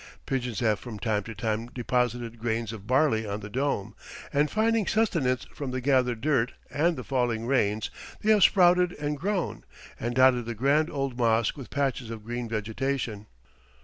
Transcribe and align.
Pigeons 0.25 0.61
have 0.61 0.79
from 0.79 0.97
time 0.97 1.21
to 1.25 1.35
time 1.35 1.67
deposited 1.67 2.39
grains 2.39 2.73
of 2.73 2.87
barley 2.87 3.27
on 3.27 3.41
the 3.41 3.51
dome, 3.51 3.93
and 4.33 4.49
finding 4.49 4.87
sustenance 4.87 5.45
from 5.53 5.69
the 5.69 5.79
gathered 5.79 6.21
dirt 6.21 6.53
and 6.71 6.95
the 6.97 7.03
falling 7.03 7.45
rains, 7.45 7.91
they 8.21 8.31
have 8.31 8.41
sprouted 8.41 8.93
and 8.93 9.15
grown, 9.19 9.63
and 9.99 10.15
dotted 10.15 10.45
the 10.45 10.55
grand 10.55 10.89
old 10.89 11.19
mosque 11.19 11.55
with 11.55 11.69
patches 11.69 12.09
of 12.09 12.23
green 12.25 12.49
vegetation. 12.49 13.27